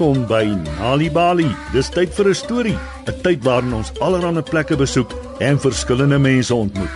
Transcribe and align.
Welkom 0.00 0.24
by 0.32 0.44
Nali 0.80 1.10
Bali. 1.12 1.50
Dis 1.74 1.90
tyd 1.92 2.14
vir 2.16 2.28
'n 2.28 2.34
storie, 2.34 2.78
'n 3.04 3.20
tyd 3.20 3.44
waarin 3.44 3.74
ons 3.76 3.92
allerlei 4.00 4.42
plekke 4.42 4.76
besoek 4.76 5.12
en 5.40 5.60
verskillende 5.60 6.18
mense 6.18 6.54
ontmoet. 6.54 6.88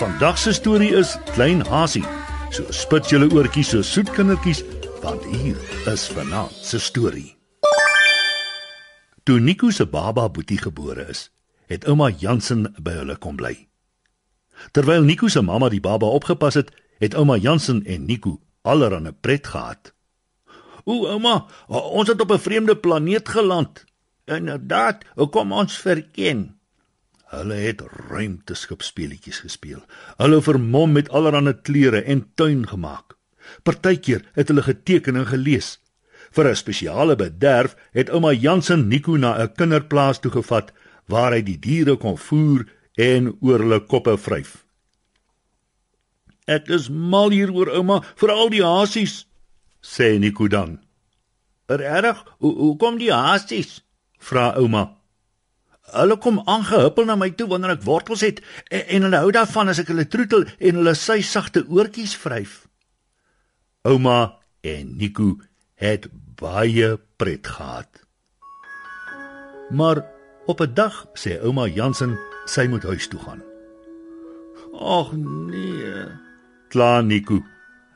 Vandag 0.00 0.38
se 0.38 0.52
storie 0.52 0.96
is 0.96 1.18
Klein 1.34 1.60
Hasie. 1.60 2.04
So 2.50 2.64
spit 2.70 3.10
julle 3.10 3.28
oortjies 3.28 3.68
so 3.68 3.82
soet 3.82 4.10
kindertjies, 4.10 4.64
want 5.02 5.24
hier 5.24 5.56
is 5.92 6.08
vanaand 6.08 6.50
se 6.52 6.78
storie. 6.78 7.36
Toe 9.24 9.40
Nico 9.40 9.70
se 9.70 9.86
baba 9.86 10.28
Boetie 10.30 10.58
gebore 10.58 11.08
is, 11.08 11.30
het 11.66 11.84
ouma 11.84 12.08
Jansen 12.08 12.74
by 12.80 12.90
hulle 12.90 13.16
kom 13.18 13.36
bly. 13.36 13.68
Terwyl 14.72 15.02
Nico 15.02 15.28
se 15.28 15.42
mamma 15.42 15.68
die 15.68 15.80
baba 15.80 16.06
opgepas 16.06 16.54
het, 16.54 16.70
het 16.98 17.14
ouma 17.14 17.36
Jansen 17.36 17.84
en 17.84 18.06
Nico 18.06 18.40
allerlei 18.62 19.12
pret 19.12 19.46
gehad. 19.46 19.97
O, 20.84 21.06
ouma, 21.06 21.46
ons 21.68 22.08
het 22.08 22.20
op 22.20 22.32
'n 22.32 22.38
vreemde 22.38 22.76
planeet 22.76 23.28
geland. 23.28 23.84
Inderdaad, 24.24 25.04
hoe 25.14 25.28
kom 25.28 25.52
ons 25.52 25.78
verken? 25.78 26.58
Hulle 27.28 27.54
het 27.54 27.82
ruimteskip 28.08 28.82
speletjies 28.82 29.38
gespeel. 29.44 29.82
Hulle 30.16 30.42
vermom 30.42 30.92
met 30.92 31.08
allerlei 31.08 31.54
klere 31.62 32.02
en 32.02 32.30
tuin 32.34 32.68
gemaak. 32.68 33.16
Partykeer 33.62 34.24
het 34.32 34.48
hulle 34.48 34.62
geteken 34.62 35.16
en 35.16 35.26
gelees. 35.26 35.80
Vir 36.30 36.48
'n 36.48 36.56
spesiale 36.56 37.16
bederf 37.16 37.76
het 37.92 38.10
ouma 38.10 38.32
Jansen 38.32 38.88
Nico 38.88 39.16
na 39.16 39.36
'n 39.42 39.52
kinderplaas 39.52 40.20
toe 40.20 40.30
gevat 40.30 40.72
waar 41.06 41.32
hy 41.32 41.42
die 41.42 41.58
diere 41.58 41.96
kon 41.96 42.18
voer 42.18 42.66
en 42.94 43.36
oor 43.40 43.58
hulle 43.58 43.80
koppe 43.80 44.18
vryf. 44.18 44.64
Ek 46.46 46.68
is 46.68 46.88
mal 46.88 47.30
hieroor 47.30 47.68
ouma, 47.68 48.02
veral 48.16 48.48
die 48.48 48.64
hasies 48.64 49.27
sê 49.80 50.18
Nico 50.18 50.48
dan. 50.48 50.80
"Regtig? 51.66 52.24
Hoe 52.38 52.54
hoe 52.54 52.76
kom 52.76 52.98
die 52.98 53.12
haasies?" 53.12 53.84
vra 54.18 54.54
ouma. 54.56 54.96
Hulle 55.92 56.18
kom 56.20 56.42
aangehuppel 56.44 57.06
na 57.08 57.16
my 57.16 57.30
toe 57.30 57.48
wanneer 57.48 57.78
ek 57.78 57.86
wortels 57.86 58.20
het 58.20 58.42
en, 58.68 58.82
en 58.86 59.06
hulle 59.06 59.20
hou 59.22 59.30
daarvan 59.32 59.72
as 59.72 59.80
ek 59.80 59.88
hulle 59.92 60.04
troetel 60.08 60.44
en 60.58 60.80
hulle 60.80 60.94
sy 60.94 61.20
sagte 61.24 61.64
oortjies 61.64 62.16
vryf. 62.16 62.66
Ouma 63.88 64.38
en 64.60 64.96
Nico 65.00 65.38
het 65.80 66.10
baie 66.36 66.98
pret 67.16 67.46
gehad. 67.46 67.88
Maar 69.70 70.04
op 70.46 70.60
'n 70.60 70.74
dag 70.74 71.06
sê 71.14 71.40
ouma 71.40 71.66
Jansen 71.66 72.18
sy 72.46 72.66
moet 72.66 72.82
huis 72.82 73.08
toe 73.08 73.20
gaan. 73.20 73.42
"Ag 74.72 75.12
nee," 75.12 76.06
kla 76.68 77.00
Nico. 77.00 77.42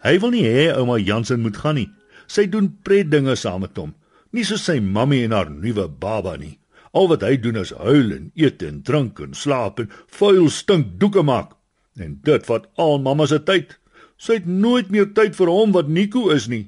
Hy 0.03 0.19
wil 0.19 0.33
nie 0.35 0.43
hê 0.43 0.71
ouma 0.75 0.97
Jansen 0.99 1.45
moet 1.45 1.61
gaan 1.63 1.79
nie. 1.79 1.91
Sy 2.27 2.49
doen 2.51 2.73
pret 2.83 3.11
dinge 3.13 3.37
saam 3.39 3.63
met 3.63 3.79
hom, 3.79 3.93
nie 4.35 4.43
soos 4.47 4.65
sy 4.67 4.81
mammy 4.83 5.21
en 5.27 5.35
haar 5.37 5.51
nuwe 5.53 5.87
baba 6.03 6.35
nie. 6.41 6.57
Al 6.93 7.09
wat 7.13 7.23
hy 7.25 7.37
doen 7.41 7.61
is 7.61 7.73
huil 7.77 8.11
en 8.17 8.25
eet 8.37 8.65
en 8.67 8.81
drink 8.85 9.21
en 9.23 9.37
slaap 9.39 9.79
en 9.81 9.93
vuil 10.19 10.49
stink 10.51 10.97
doeke 11.01 11.23
maak. 11.25 11.55
En 12.01 12.19
dit 12.27 12.49
vat 12.49 12.67
al 12.83 12.99
mamma 13.05 13.29
se 13.31 13.39
tyd. 13.47 13.77
Sy 14.19 14.41
het 14.41 14.49
nooit 14.49 14.91
meer 14.91 15.13
tyd 15.15 15.39
vir 15.39 15.53
hom 15.53 15.73
wat 15.77 15.89
Nico 15.89 16.29
is 16.35 16.49
nie. 16.51 16.67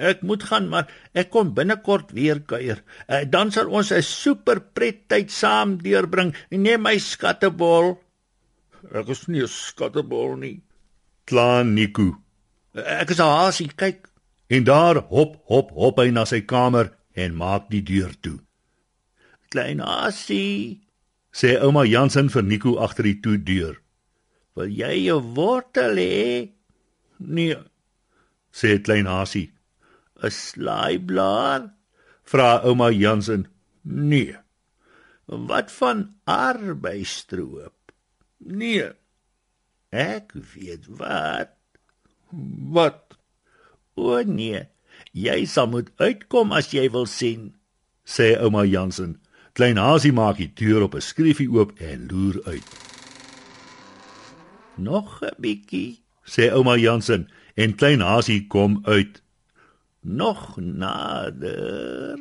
Ek 0.00 0.24
moet 0.24 0.46
gaan, 0.48 0.70
maar 0.72 0.88
ek 1.12 1.28
kom 1.34 1.52
binnekort 1.54 2.14
weer 2.16 2.40
kuier. 2.40 2.80
Uh, 3.04 3.22
dan 3.28 3.52
sal 3.52 3.68
ons 3.68 3.92
'n 3.92 4.02
super 4.02 4.60
pret 4.60 5.06
tyd 5.08 5.30
saam 5.30 5.76
deurbring. 5.82 6.32
Neem 6.50 6.82
my 6.82 6.96
skattebol. 6.98 7.98
Ek 8.94 9.08
is 9.08 9.28
nie 9.28 9.42
'n 9.42 9.48
skattebol 9.48 10.36
nie 10.40 10.62
kla 11.30 11.62
Nico. 11.62 12.10
Ek 12.74 13.12
is 13.14 13.20
al 13.22 13.32
hasie, 13.44 13.70
kyk. 13.70 14.08
En 14.50 14.66
daar 14.66 14.98
hop 15.14 15.36
hop 15.50 15.70
hop 15.78 16.00
hy 16.02 16.10
na 16.14 16.26
sy 16.26 16.42
kamer 16.42 16.90
en 17.14 17.38
maak 17.38 17.68
die 17.70 17.82
deur 17.86 18.14
toe. 18.22 18.38
Klein 19.50 19.82
hasie, 19.82 20.82
sê 21.34 21.54
ouma 21.62 21.86
Jansen 21.86 22.30
vir 22.34 22.46
Nico 22.46 22.76
agter 22.82 23.06
die 23.06 23.18
toe 23.22 23.38
deur. 23.38 23.78
Wil 24.58 24.70
jy 24.74 25.10
'n 25.10 25.34
wortel 25.34 25.96
hê? 26.02 26.50
Nee, 27.18 27.58
sê 28.52 28.78
klein 28.82 29.06
hasie. 29.06 29.52
'n 30.22 30.30
Slaaiblaar? 30.30 31.70
vra 32.30 32.62
ouma 32.62 32.90
Jansen. 32.90 33.46
Nee. 33.84 34.36
Wat 35.26 35.70
van 35.72 36.14
arbeistroop? 36.24 37.74
Nee. 38.38 38.90
Ek 39.90 40.32
weet 40.54 40.86
wat. 40.86 41.56
Wat? 42.70 43.18
O 43.98 44.22
nee, 44.22 44.62
jy 45.10 45.40
sal 45.50 45.66
moet 45.72 45.90
uitkom 45.98 46.54
as 46.54 46.70
jy 46.70 46.86
wil 46.94 47.08
sien, 47.10 47.50
sê 48.06 48.36
ouma 48.38 48.62
Jansen. 48.64 49.18
Klein 49.58 49.80
Hasie 49.82 50.12
maak 50.14 50.38
die 50.38 50.52
deur 50.54 50.86
op 50.86 50.94
'n 50.94 51.02
skriffie 51.02 51.50
oop 51.50 51.74
en 51.82 52.06
loer 52.06 52.38
uit. 52.46 52.70
Nog 54.78 55.22
'n 55.22 55.34
bietjie, 55.42 55.98
sê 56.24 56.52
ouma 56.54 56.76
Jansen 56.76 57.28
en 57.56 57.74
klein 57.74 58.00
Hasie 58.00 58.46
kom 58.46 58.80
uit. 58.86 59.22
Nog 60.02 60.56
nader, 60.56 62.18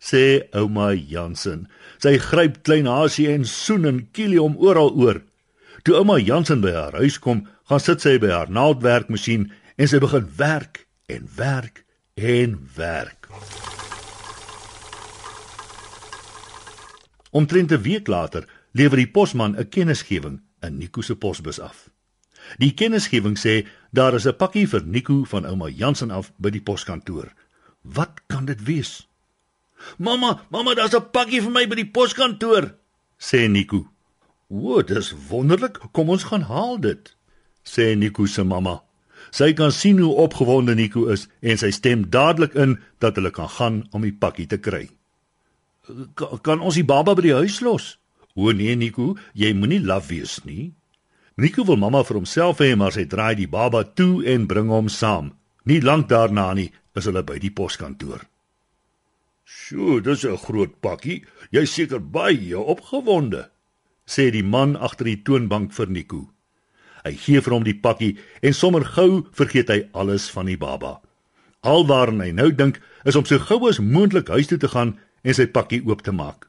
sê 0.00 0.50
ouma 0.50 0.92
Jansen. 0.92 1.68
Sy 1.98 2.18
gryp 2.18 2.62
klein 2.62 2.86
Hasie 2.86 3.28
en 3.30 3.44
soen 3.44 3.84
en 3.84 4.10
kiel 4.10 4.36
hom 4.42 4.56
oral 4.58 4.90
oor. 4.90 5.22
Toe 5.84 5.98
ouma 6.00 6.16
Jansen 6.16 6.62
by 6.64 6.70
haar 6.72 6.94
huis 6.96 7.18
kom, 7.20 7.42
gaan 7.68 7.82
sit 7.82 8.00
sy 8.00 8.14
by 8.16 8.30
haar 8.32 8.48
naaldwerkmasjien 8.48 9.50
en 9.76 9.90
sy 9.90 9.98
begin 10.00 10.24
werk 10.38 10.86
en 11.12 11.28
werk 11.36 11.82
en 12.16 12.56
werk. 12.76 13.28
Omtrent 17.36 17.72
'n 17.72 17.82
week 17.82 18.08
later 18.08 18.48
lewer 18.72 18.96
die 18.96 19.10
posman 19.10 19.56
'n 19.56 19.68
kennisgewing 19.68 20.40
in 20.62 20.78
Nico 20.78 21.02
se 21.02 21.16
posbus 21.16 21.60
af. 21.60 21.90
Die 22.58 22.72
kennisgewing 22.72 23.36
sê 23.36 23.66
daar 23.92 24.14
is 24.14 24.26
'n 24.26 24.36
pakkie 24.36 24.66
vir 24.68 24.82
Nico 24.86 25.24
van 25.24 25.46
ouma 25.46 25.68
Jansen 25.68 26.10
af 26.10 26.32
by 26.38 26.50
die 26.50 26.62
poskantoor. 26.62 27.32
Wat 27.82 28.20
kan 28.26 28.44
dit 28.44 28.62
wees? 28.64 29.06
Mamma, 29.98 30.46
mamma, 30.50 30.74
daar's 30.74 30.94
'n 30.94 31.10
pakkie 31.10 31.42
vir 31.42 31.50
my 31.50 31.68
by 31.68 31.74
die 31.74 31.90
poskantoor, 31.90 32.74
sê 33.18 33.50
Nico. 33.50 33.93
"O, 34.54 34.82
dis 34.82 35.12
wonderlik. 35.28 35.80
Kom 35.92 36.08
ons 36.14 36.24
gaan 36.30 36.46
haal 36.46 36.78
dit," 36.78 37.16
sê 37.64 37.96
Nico 37.96 38.26
se 38.26 38.44
mamma. 38.44 38.82
Sy 39.30 39.52
kan 39.52 39.72
sien 39.72 39.98
hoe 39.98 40.14
opgewonde 40.24 40.74
Nico 40.74 41.08
is 41.10 41.26
en 41.42 41.58
sy 41.58 41.70
stem 41.74 42.04
dadelik 42.10 42.54
in 42.54 42.78
dat 43.02 43.16
hulle 43.18 43.32
kan 43.34 43.48
gaan 43.48 43.80
om 43.90 44.04
die 44.06 44.14
pakkie 44.14 44.46
te 44.46 44.58
kry. 44.58 44.88
Kan, 46.14 46.38
kan 46.46 46.60
ons 46.60 46.78
die 46.78 46.86
baba 46.86 47.14
by 47.14 47.24
die 47.26 47.34
huis 47.34 47.60
los? 47.60 47.96
O 48.34 48.52
nee 48.52 48.76
Nico, 48.76 49.16
jy 49.34 49.52
moenie 49.54 49.82
laf 49.82 50.08
wees 50.12 50.40
nie. 50.44 50.72
Nico 51.36 51.64
wil 51.66 51.80
mamma 51.82 52.04
vir 52.06 52.20
homself 52.20 52.62
hê, 52.62 52.74
maar 52.78 52.94
sy 52.94 53.08
draai 53.10 53.34
die 53.34 53.50
baba 53.50 53.82
toe 53.84 54.22
en 54.30 54.46
bring 54.46 54.70
hom 54.70 54.88
saam. 54.88 55.32
Nie 55.66 55.80
lank 55.82 56.08
daarna 56.08 56.52
nie 56.54 56.70
is 56.94 57.08
hulle 57.08 57.24
by 57.26 57.40
die 57.42 57.50
poskantoor. 57.50 58.22
"Sjoe, 59.44 60.00
dis 60.00 60.24
'n 60.24 60.36
groot 60.36 60.80
pakkie. 60.80 61.24
Jy's 61.50 61.74
seker 61.74 62.00
baie 62.00 62.58
opgewonde," 62.58 63.50
sê 64.06 64.30
die 64.30 64.44
man 64.44 64.76
agter 64.76 65.08
die 65.08 65.22
toonbank 65.22 65.72
vir 65.72 65.88
Nico. 65.88 66.20
Hy 67.04 67.12
gee 67.20 67.40
vir 67.44 67.52
hom 67.52 67.64
die 67.64 67.76
pakkie 67.76 68.14
en 68.42 68.56
sommer 68.56 68.84
gou 68.96 69.24
vergeet 69.36 69.72
hy 69.72 69.80
alles 69.92 70.30
van 70.32 70.48
die 70.48 70.60
baba. 70.60 71.00
Alwaarn 71.64 72.20
hy 72.20 72.30
nou 72.32 72.50
dink 72.52 72.80
is 73.04 73.16
om 73.16 73.24
so 73.28 73.38
gou 73.40 73.68
as 73.68 73.80
moontlik 73.80 74.28
huis 74.32 74.48
toe 74.48 74.58
te 74.60 74.68
gaan 74.72 74.96
en 75.24 75.36
sy 75.36 75.46
pakkie 75.46 75.82
oop 75.84 76.04
te 76.04 76.12
maak. 76.12 76.48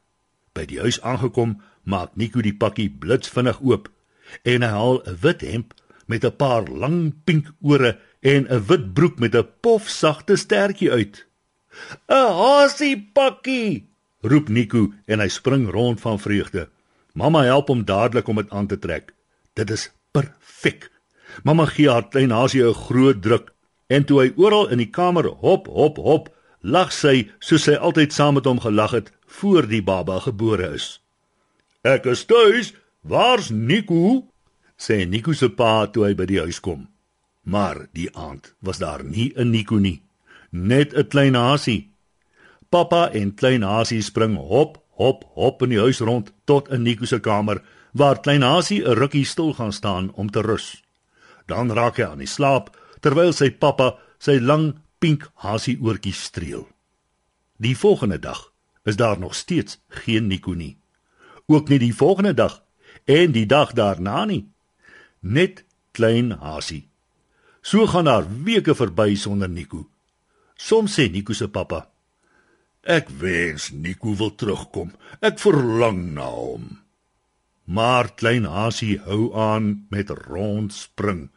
By 0.55 0.63
die 0.67 0.79
huis 0.79 1.01
aangekom, 1.03 1.57
maak 1.83 2.15
Nico 2.15 2.43
die 2.43 2.55
pakkie 2.55 2.89
blitsvinnig 2.89 3.59
oop 3.63 3.89
en 4.43 4.63
hy 4.63 4.71
haal 4.71 5.01
'n 5.05 5.17
wit 5.23 5.41
hemp 5.41 5.73
met 6.07 6.25
'n 6.25 6.35
paar 6.35 6.63
lang 6.67 7.13
pink 7.25 7.51
ore 7.61 7.97
en 8.21 8.47
'n 8.47 8.65
wit 8.67 8.93
broek 8.93 9.19
met 9.19 9.35
'n 9.35 9.47
pofsagte 9.61 10.35
stertjie 10.35 10.91
uit. 10.91 11.25
"’n 12.07 12.31
Hasie 12.39 13.11
pakkie!" 13.13 13.87
roep 14.21 14.49
Nico 14.49 14.93
en 15.05 15.19
hy 15.19 15.27
spring 15.27 15.69
rond 15.69 16.01
van 16.01 16.19
vreugde. 16.19 16.69
Mamma 17.15 17.45
help 17.47 17.69
hom 17.71 17.85
dadelik 17.87 18.27
om 18.27 18.41
dit 18.41 18.49
aan 18.51 18.67
te 18.67 18.77
trek. 18.79 19.13
Dit 19.55 19.69
is 19.71 19.87
perfek. 20.11 20.89
Mamma 21.47 21.65
gee 21.71 21.89
haar 21.89 22.09
klein 22.11 22.31
Hasie 22.31 22.63
'n 22.63 22.73
groot 22.73 23.21
druk 23.21 23.53
en 23.87 24.03
toe 24.03 24.21
hy 24.21 24.33
oral 24.35 24.67
in 24.67 24.77
die 24.77 24.91
kamer 24.91 25.27
hop 25.27 25.67
hop 25.67 25.97
hop, 25.97 26.29
lag 26.61 26.91
sy 26.91 27.29
soos 27.39 27.63
sy 27.63 27.75
altyd 27.75 28.13
saam 28.13 28.33
met 28.33 28.45
hom 28.45 28.59
gelag 28.59 28.91
het 28.91 29.11
voor 29.27 29.67
die 29.67 29.81
baba 29.81 30.19
gebore 30.19 30.73
is. 30.73 31.01
Ek 31.83 32.05
is 32.05 32.25
tuis. 32.25 32.73
Waar's 33.01 33.49
Nico? 33.49 34.27
sê 34.77 35.05
Nico 35.07 35.33
se 35.33 35.49
pa 35.49 35.85
toe 35.87 36.07
hy 36.07 36.13
by 36.15 36.25
die 36.25 36.39
huis 36.39 36.59
kom. 36.59 36.87
Maar 37.45 37.87
die 37.93 38.09
aand 38.17 38.55
was 38.59 38.77
daar 38.77 39.03
nie 39.03 39.31
'n 39.37 39.51
Nico 39.51 39.77
nie, 39.77 40.01
net 40.51 40.93
'n 40.93 41.07
klein 41.07 41.35
Hasie. 41.35 41.91
Pappa 42.69 43.11
en 43.13 43.35
klein 43.35 43.61
Hasie 43.61 44.01
spring 44.01 44.35
hop 44.35 44.84
hop 44.99 45.23
hop 45.35 45.61
in 45.65 45.73
die 45.75 45.79
huis 45.79 45.99
rond 45.99 46.31
tot 46.45 46.69
in 46.73 46.83
Nico 46.83 47.05
se 47.05 47.19
kamer 47.19 47.61
waar 47.93 48.21
klein 48.21 48.43
Hasie 48.43 48.83
'n 48.83 48.95
rukkie 48.95 49.25
stil 49.25 49.53
gaan 49.53 49.73
staan 49.73 50.11
om 50.13 50.31
te 50.31 50.41
rus. 50.41 50.83
Dan 51.45 51.71
raak 51.71 51.97
hy 51.97 52.03
aan 52.03 52.23
die 52.23 52.27
slaap 52.27 52.75
terwyl 52.99 53.33
sy 53.33 53.51
pappa 53.51 53.97
sy 54.19 54.39
lang 54.39 54.79
pink 54.99 55.29
Hasie 55.35 55.77
oortjies 55.81 56.23
streel. 56.23 56.67
Die 57.57 57.77
volgende 57.77 58.19
dag 58.19 58.51
is 58.83 58.95
daar 58.95 59.19
nog 59.19 59.35
steeds 59.35 59.79
geen 59.87 60.27
Nico 60.27 60.53
nie. 60.53 60.77
Ook 61.45 61.69
nie 61.69 61.79
die 61.79 61.95
volgende 61.95 62.33
dag 62.33 62.63
en 63.05 63.31
die 63.31 63.45
dag 63.45 63.73
daarna 63.73 64.25
nie. 64.25 64.49
Net 65.19 65.63
klein 65.91 66.31
Hasie. 66.31 66.89
So 67.61 67.87
gaan 67.87 68.05
daar 68.05 68.25
weke 68.43 68.75
verby 68.75 69.15
sonder 69.15 69.49
Nico. 69.49 69.89
Soms 70.55 70.93
sê 70.99 71.09
Nico 71.11 71.33
se 71.33 71.47
pappa: 71.47 71.89
"Ek 72.85 73.09
wens 73.09 73.71
Nico 73.71 74.15
wil 74.15 74.35
terugkom. 74.35 74.91
Ek 75.19 75.39
verlang 75.39 76.13
na 76.13 76.29
hom." 76.29 76.79
Maar 77.65 78.13
klein 78.13 78.45
Hasie 78.45 78.99
hou 78.99 79.33
aan 79.33 79.85
met 79.89 80.09
rondspring. 80.09 81.29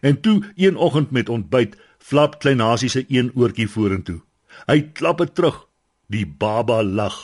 En 0.00 0.20
toe 0.20 0.42
een 0.56 0.76
oggend 0.76 1.10
met 1.10 1.28
ontbyt, 1.28 1.76
flap 1.98 2.38
klein 2.38 2.60
Hasie 2.60 2.88
se 2.88 3.04
een 3.08 3.30
oortjie 3.34 3.68
vorentoe. 3.68 4.20
Hy 4.66 4.80
klap 4.92 5.18
dit 5.18 5.34
terug. 5.34 5.66
Die 6.06 6.26
baba 6.26 6.82
lag. 6.82 7.22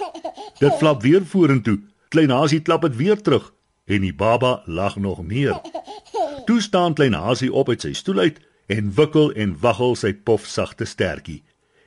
Dit 0.58 0.74
flap 0.76 1.02
weer 1.02 1.24
vorentoe. 1.26 1.80
Klein 2.08 2.30
Hasie 2.30 2.60
klap 2.60 2.82
dit 2.82 2.96
weer 2.96 3.22
terug 3.22 3.52
en 3.90 4.04
die 4.06 4.14
baba 4.14 4.62
lag 4.66 4.96
nog 4.96 5.22
meer. 5.26 5.60
Toe 6.46 6.60
staan 6.60 6.94
klein 6.94 7.14
Hasie 7.14 7.52
op 7.52 7.68
uit 7.68 7.82
sy 7.82 7.92
stoel 7.96 8.18
uit 8.26 8.40
en 8.70 8.92
wikkel 8.94 9.32
en 9.32 9.56
waggel 9.60 9.96
sy 9.98 10.12
pof 10.14 10.46
sagte 10.46 10.86
stertjie. 10.86 11.42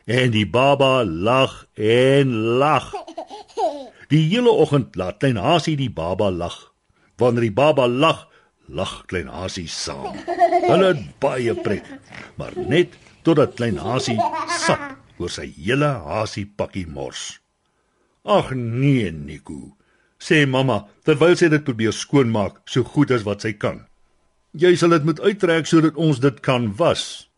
En 0.06 0.32
die 0.32 0.48
baba 0.50 1.04
lag 1.04 1.66
en 1.80 2.34
lag. 2.60 2.92
Die 4.14 4.28
hele 4.30 4.52
oggend 4.52 4.96
laat 5.00 5.24
klein 5.24 5.40
Hasie 5.42 5.74
die 5.80 5.90
baba 5.90 6.28
lag. 6.30 6.54
Wanneer 7.18 7.48
die 7.48 7.56
baba 7.56 7.88
lag, 7.88 8.28
lag 8.68 9.06
klein 9.10 9.30
Hasie 9.32 9.66
saam. 9.66 10.14
Hulle 10.68 10.92
het 10.92 11.02
baie 11.24 11.56
pret, 11.56 11.88
maar 12.38 12.54
net 12.70 12.94
totdat 13.26 13.56
klein 13.58 13.80
Hasie 13.82 14.20
sap 14.60 15.00
oor 15.18 15.32
sy 15.34 15.48
hele 15.56 15.90
Hasie 16.06 16.46
pakkie 16.46 16.86
mors. 16.86 17.40
Ag 18.24 18.54
nee, 18.54 19.10
Nico, 19.12 19.74
sê 20.22 20.44
mamma 20.46 20.84
terwyl 21.08 21.34
sy 21.40 21.50
dit 21.50 21.66
probeer 21.66 21.96
skoonmaak 21.96 22.62
so 22.70 22.86
goed 22.86 23.12
as 23.16 23.26
wat 23.26 23.42
sy 23.48 23.56
kan. 23.58 23.82
Jy 24.54 24.76
sal 24.78 24.94
dit 24.94 25.10
moet 25.10 25.24
uittrek 25.26 25.66
sodat 25.66 25.98
ons 25.98 26.22
dit 26.22 26.44
kan 26.46 26.70
was. 26.78 27.32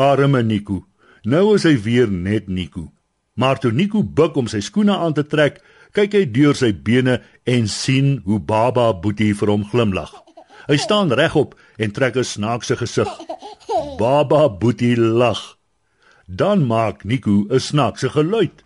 Arme 0.00 0.42
Nico, 0.42 0.82
nou 1.22 1.54
is 1.54 1.64
hy 1.68 1.76
weer 1.82 2.10
net 2.10 2.48
Nico. 2.48 2.92
Maar 3.34 3.58
toe 3.58 3.72
Nico 3.72 4.02
buig 4.02 4.36
om 4.36 4.48
sy 4.48 4.60
skoene 4.60 4.96
aan 4.96 5.14
te 5.16 5.24
trek, 5.26 5.60
kyk 5.96 6.14
hy 6.14 6.24
deur 6.30 6.54
sy 6.54 6.72
bene 6.72 7.20
en 7.48 7.68
sien 7.68 8.20
hoe 8.24 8.38
Baba 8.38 8.92
Boetie 8.92 9.34
vir 9.34 9.50
hom 9.52 9.64
glimlag. 9.70 10.12
Hy 10.68 10.76
staan 10.78 11.12
regop 11.12 11.56
en 11.78 11.90
trek 11.90 12.16
'n 12.16 12.24
snaakse 12.24 12.76
gesig. 12.76 13.08
Baba 13.98 14.48
Boetie 14.48 14.96
lag. 14.96 15.56
Dan 16.26 16.66
maak 16.66 17.04
Nico 17.04 17.46
'n 17.48 17.60
snaakse 17.60 18.08
geluid. 18.10 18.64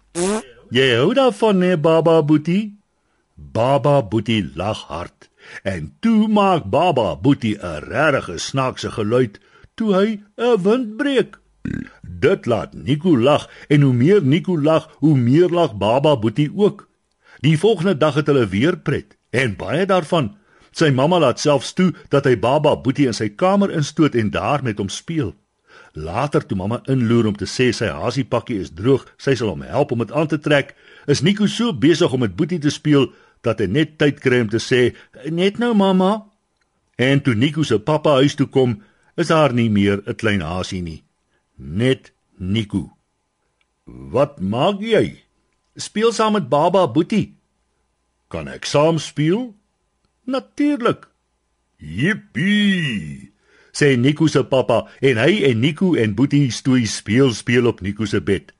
Jy 0.71 0.97
hou 0.97 1.15
daarvan, 1.15 1.59
nee 1.59 1.77
Baba 1.77 2.23
Boetie? 2.23 2.77
Baba 3.35 4.03
Boetie 4.03 4.51
lag 4.55 4.83
hard. 4.89 5.31
En 5.63 5.95
toe 6.01 6.29
maak 6.29 6.65
Baba 6.71 7.17
Boetie 7.17 7.57
'n 7.59 7.81
regte 7.89 8.39
snaakse 8.39 8.91
geluid 8.91 9.41
toe 9.75 9.95
hy 9.95 10.21
'n 10.37 10.63
windbreek. 10.63 11.39
Dit 12.25 12.47
laat 12.49 12.73
Nico 12.75 13.13
lag 13.19 13.49
en 13.69 13.85
hoe 13.85 13.93
meer 13.93 14.23
Nico 14.23 14.57
lag, 14.61 14.89
hoe 15.05 15.17
meer 15.17 15.53
lag 15.53 15.77
Baba 15.77 16.17
Boetie 16.17 16.51
ook. 16.55 16.89
Die 17.45 17.59
volgende 17.59 17.97
dag 17.97 18.15
het 18.15 18.27
hulle 18.33 18.49
weer 18.49 18.79
pret 18.79 19.19
en 19.31 19.57
baie 19.61 19.87
daarvan 19.87 20.33
Sy 20.75 20.91
mamma 20.91 21.21
laat 21.23 21.39
selfs 21.39 21.71
toe 21.79 21.93
dat 22.11 22.27
hy 22.27 22.35
baba 22.41 22.75
Boetie 22.83 23.07
in 23.07 23.15
sy 23.15 23.29
kamer 23.31 23.71
instoot 23.71 24.17
en 24.19 24.33
daar 24.35 24.65
met 24.67 24.81
hom 24.83 24.91
speel. 24.91 25.31
Later 25.95 26.43
toe 26.43 26.59
mamma 26.59 26.81
inloer 26.91 27.29
om 27.31 27.37
te 27.39 27.47
sê 27.47 27.69
sy 27.71 27.93
hasiepakkie 27.95 28.59
is 28.63 28.73
droog, 28.75 29.05
sy 29.23 29.37
sal 29.39 29.53
hom 29.53 29.63
help 29.63 29.95
om 29.95 30.03
dit 30.03 30.11
aan 30.11 30.31
te 30.31 30.41
trek, 30.43 30.73
is 31.07 31.23
Nico 31.23 31.47
so 31.47 31.71
besig 31.71 32.11
om 32.11 32.25
met 32.27 32.35
Boetie 32.35 32.59
te 32.59 32.75
speel 32.75 33.13
dat 33.47 33.63
hy 33.63 33.69
net 33.71 33.95
tyd 34.03 34.19
kry 34.25 34.41
om 34.43 34.51
te 34.51 34.59
sê, 34.59 34.97
"Net 35.31 35.59
nou 35.59 35.75
mamma." 35.75 36.27
En 36.99 37.21
toe 37.21 37.35
Nico 37.35 37.63
se 37.63 37.79
pappa 37.79 38.19
huis 38.19 38.35
toe 38.35 38.47
kom, 38.47 38.83
is 39.17 39.29
daar 39.29 39.53
nie 39.53 39.71
meer 39.71 40.03
'n 40.07 40.15
klein 40.15 40.41
hasie 40.41 40.83
nie. 40.83 41.05
Net 41.57 42.13
Nico. 42.37 42.97
"Wat 43.85 44.41
maak 44.41 44.81
jy?" 44.81 45.25
"Speel 45.77 46.13
saam 46.13 46.33
met 46.33 46.49
baba 46.49 46.89
Boetie." 46.89 47.37
"Kan 48.29 48.49
ek 48.49 48.65
saam 48.65 48.99
speel?" 48.99 49.55
Natuurlik. 50.25 51.09
Jippie. 51.77 53.33
Sê 53.73 53.97
Nico 53.99 54.27
se 54.27 54.45
pappa 54.45 54.87
en 55.01 55.19
hy 55.19 55.43
en 55.51 55.61
Nico 55.61 55.95
en 55.95 56.15
Boetie 56.15 56.51
stoei 56.51 56.87
speel 56.87 57.35
speel 57.35 57.67
op 57.67 57.81
Nico 57.81 58.05
se 58.05 58.21
bed. 58.23 58.53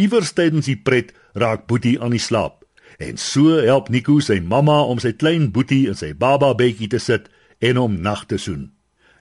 Iewers 0.00 0.32
tydens 0.32 0.68
die 0.70 0.78
pret 0.78 1.12
raak 1.34 1.66
Boetie 1.66 1.98
aan 2.00 2.14
die 2.14 2.22
slaap. 2.22 2.62
En 3.02 3.18
so 3.18 3.58
help 3.60 3.90
Nico 3.90 4.20
sy 4.20 4.38
mamma 4.40 4.78
om 4.86 5.00
sy 5.02 5.12
klein 5.12 5.50
Boetie 5.52 5.88
in 5.90 5.98
sy 5.98 6.12
baba 6.14 6.52
bedjie 6.54 6.88
te 6.88 7.00
sit 7.02 7.28
en 7.60 7.80
hom 7.80 7.98
nag 8.00 8.24
te 8.30 8.38
soen. 8.38 8.70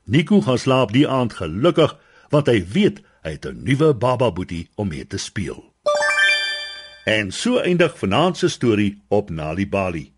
Nico 0.06 0.42
gaan 0.46 0.62
slaap 0.62 0.94
die 0.96 1.08
aand 1.08 1.36
gelukkig 1.42 1.98
want 2.32 2.48
hy 2.48 2.62
weet 2.64 3.02
hy 3.22 3.32
het 3.32 3.46
'n 3.46 3.64
nuwe 3.64 3.94
baba 3.94 4.32
Boetie 4.32 4.70
om 4.76 4.88
mee 4.88 5.08
te 5.08 5.18
speel. 5.18 5.74
En 7.06 7.32
so 7.32 7.58
eindig 7.58 7.98
vanaand 7.98 8.38
se 8.38 8.50
storie 8.50 9.02
op 9.08 9.30
Nali 9.30 9.68
Bali. 9.68 10.14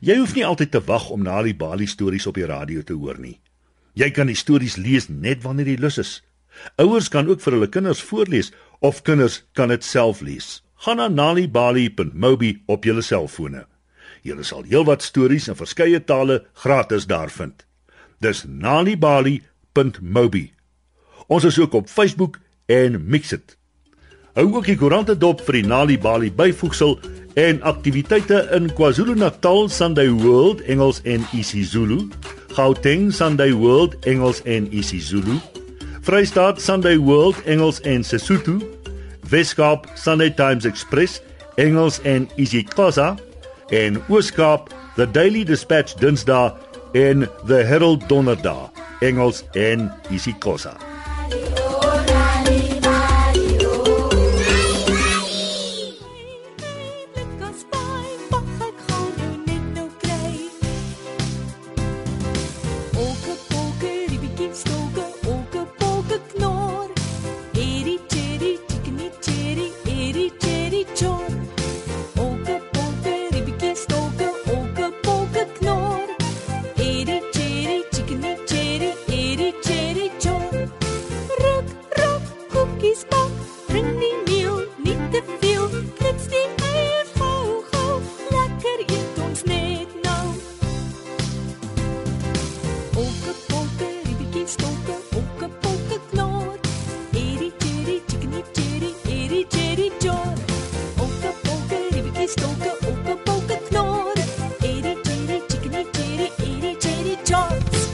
Jy 0.00 0.18
hoef 0.18 0.34
nie 0.34 0.46
altyd 0.46 0.70
te 0.70 0.84
wag 0.84 1.10
om 1.10 1.22
na 1.22 1.42
die 1.42 1.56
Bali 1.56 1.86
stories 1.86 2.26
op 2.26 2.34
die 2.34 2.46
radio 2.46 2.82
te 2.82 2.92
hoor 2.92 3.18
nie. 3.18 3.40
Jy 3.94 4.10
kan 4.10 4.26
die 4.26 4.36
stories 4.36 4.76
lees 4.76 5.08
net 5.08 5.42
wanneer 5.42 5.66
jy 5.66 5.76
lus 5.80 5.98
is. 5.98 6.22
Ouers 6.76 7.08
kan 7.08 7.28
ook 7.28 7.40
vir 7.40 7.52
hulle 7.52 7.68
kinders 7.68 8.02
voorlees 8.02 8.52
of 8.80 9.02
kinders 9.02 9.44
kan 9.52 9.68
dit 9.68 9.84
self 9.84 10.20
lees. 10.20 10.62
Gaan 10.84 10.96
na 10.96 11.08
nalibali.mobi 11.08 12.62
op 12.66 12.84
jou 12.84 13.02
selfone. 13.02 13.66
Jy 14.22 14.42
sal 14.42 14.62
heelwat 14.62 15.02
stories 15.02 15.48
in 15.48 15.56
verskeie 15.58 16.04
tale 16.04 16.44
gratis 16.54 17.06
daar 17.06 17.30
vind. 17.30 17.66
Dis 18.20 18.44
nalibali.mobi. 18.46 20.52
Ons 21.26 21.44
is 21.44 21.58
ook 21.58 21.72
op 21.72 21.88
Facebook 21.88 22.38
en 22.66 23.02
Mixit. 23.06 23.56
Hou 24.32 24.46
ook 24.54 24.66
die 24.66 24.76
koerante 24.80 25.16
dop 25.18 25.42
vir 25.44 25.60
die 25.60 25.66
Nalibali 25.68 26.30
byvoegsel 26.32 26.98
en 27.36 27.62
aktiwiteite 27.68 28.46
in 28.56 28.70
KwaZulu-Natal 28.72 29.68
Sunday 29.68 30.08
World 30.10 30.62
Engels 30.72 31.02
en 31.04 31.24
isiZulu, 31.36 32.06
Gauteng 32.56 33.10
Sunday 33.12 33.52
World 33.52 33.96
Engels 34.08 34.42
en 34.48 34.68
isiZulu, 34.72 35.36
Vrystaat 36.02 36.60
Sunday 36.60 36.98
World 36.98 37.42
Engels 37.44 37.80
en 37.80 38.04
Sesotho, 38.04 38.58
Weskaap 39.28 39.86
Sunday 39.94 40.30
Times 40.30 40.64
Express 40.64 41.20
Engels 41.56 42.00
en 42.02 42.28
isiXhosa 42.36 43.14
en 43.68 44.00
Ooskaap 44.08 44.72
The 44.96 45.10
Daily 45.10 45.44
Dispatch 45.44 45.94
Dinsdae 46.00 46.52
en 46.92 47.28
The 47.46 47.62
Herald 47.64 48.08
Donderdag 48.08 48.72
Engels 49.00 49.44
en 49.52 49.92
isiXhosa. 50.10 50.91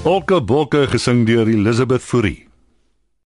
Olke 0.09 0.39
Bokke 0.41 0.87
gesing 0.89 1.27
deur 1.29 1.51
Elizabeth 1.53 2.01
Fourie. 2.01 2.47